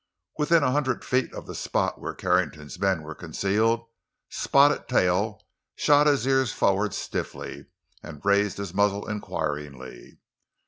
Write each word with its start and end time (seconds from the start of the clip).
Within 0.39 0.63
a 0.63 0.71
hundred 0.71 1.05
feet 1.05 1.31
of 1.31 1.45
the 1.45 1.53
spot 1.53 2.01
where 2.01 2.15
Carrington's 2.15 2.79
men 2.79 3.03
were 3.03 3.13
concealed, 3.13 3.85
Spotted 4.29 4.87
Tail 4.87 5.43
shot 5.75 6.07
his 6.07 6.25
ears 6.25 6.51
forward 6.51 6.95
stiffly 6.95 7.67
and 8.01 8.19
raised 8.25 8.57
his 8.57 8.73
muzzle 8.73 9.07
inquiringly. 9.07 10.17